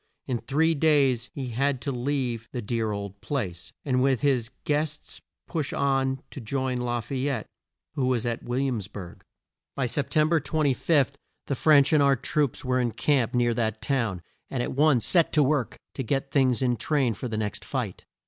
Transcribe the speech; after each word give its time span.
In 0.25 0.39
three 0.39 0.73
days 0.73 1.29
he 1.35 1.49
had 1.49 1.79
to 1.81 1.91
leave 1.91 2.49
the 2.51 2.61
dear 2.63 2.91
old 2.91 3.21
place, 3.21 3.71
and 3.85 4.01
with 4.01 4.21
his 4.21 4.49
guests 4.63 5.21
push 5.47 5.73
on 5.73 6.23
to 6.31 6.41
join 6.41 6.79
La 6.79 7.01
fay 7.01 7.27
ette, 7.27 7.45
who 7.93 8.07
was 8.07 8.25
at 8.25 8.41
Will 8.41 8.59
iams 8.59 8.87
burg. 8.87 9.21
By 9.75 9.85
Sep 9.85 10.09
tem 10.09 10.27
ber 10.29 10.39
25, 10.39 11.15
the 11.45 11.53
French 11.53 11.93
and 11.93 12.01
our 12.01 12.15
troops 12.15 12.65
were 12.65 12.79
in 12.79 12.93
camp 12.93 13.35
near 13.35 13.53
that 13.53 13.79
town, 13.79 14.23
and 14.49 14.63
at 14.63 14.73
once 14.73 15.05
set 15.05 15.31
to 15.33 15.43
work 15.43 15.77
to 15.93 16.01
get 16.01 16.31
things 16.31 16.63
in 16.63 16.77
train 16.77 17.13
for 17.13 17.27
the 17.27 17.37
next 17.37 17.63
fight. 17.63 18.03